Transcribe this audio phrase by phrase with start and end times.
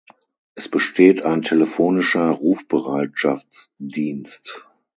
[0.55, 4.65] Es besteht ein telefonischer Rufbereitschaftsdienst.